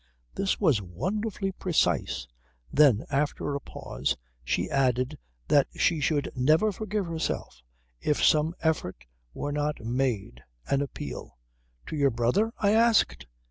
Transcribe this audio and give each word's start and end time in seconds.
This 0.33 0.59
was 0.59 0.81
wonderfully 0.81 1.51
precise. 1.51 2.27
Then 2.73 3.05
after 3.11 3.53
a 3.53 3.59
pause 3.59 4.17
she 4.43 4.67
added 4.67 5.19
that 5.47 5.67
she 5.75 5.99
should 5.99 6.31
never 6.35 6.71
forgive 6.71 7.05
herself 7.05 7.61
if 7.99 8.23
some 8.23 8.55
effort 8.61 9.05
were 9.35 9.51
not 9.51 9.79
made, 9.85 10.41
an 10.65 10.81
appeal. 10.81 11.37
"To 11.85 11.95
your 11.95 12.09
brother?" 12.09 12.51
I 12.57 12.71
asked. 12.71 13.27